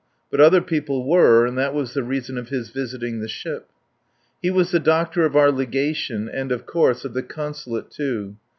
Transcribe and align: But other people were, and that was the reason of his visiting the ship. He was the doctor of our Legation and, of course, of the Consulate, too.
But 0.31 0.41
other 0.41 0.61
people 0.61 1.07
were, 1.07 1.45
and 1.45 1.55
that 1.59 1.75
was 1.75 1.93
the 1.93 2.01
reason 2.01 2.35
of 2.35 2.49
his 2.49 2.71
visiting 2.71 3.19
the 3.19 3.27
ship. 3.27 3.69
He 4.41 4.49
was 4.49 4.71
the 4.71 4.79
doctor 4.79 5.25
of 5.25 5.35
our 5.35 5.51
Legation 5.51 6.27
and, 6.27 6.51
of 6.51 6.65
course, 6.65 7.05
of 7.05 7.13
the 7.13 7.21
Consulate, 7.21 7.91
too. 7.91 8.35